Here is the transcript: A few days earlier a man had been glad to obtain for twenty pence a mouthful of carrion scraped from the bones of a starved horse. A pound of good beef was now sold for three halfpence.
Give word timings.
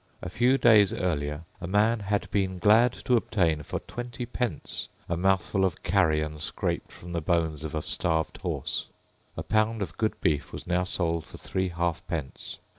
A 0.19 0.31
few 0.31 0.57
days 0.57 0.93
earlier 0.93 1.43
a 1.61 1.67
man 1.67 1.99
had 1.99 2.27
been 2.31 2.57
glad 2.57 2.91
to 2.93 3.15
obtain 3.15 3.61
for 3.61 3.81
twenty 3.81 4.25
pence 4.25 4.89
a 5.07 5.15
mouthful 5.15 5.63
of 5.63 5.83
carrion 5.83 6.39
scraped 6.39 6.91
from 6.91 7.11
the 7.11 7.21
bones 7.21 7.63
of 7.63 7.75
a 7.75 7.83
starved 7.83 8.37
horse. 8.37 8.87
A 9.37 9.43
pound 9.43 9.83
of 9.83 9.99
good 9.99 10.19
beef 10.19 10.51
was 10.51 10.65
now 10.65 10.85
sold 10.85 11.27
for 11.27 11.37
three 11.37 11.69
halfpence. 11.69 12.57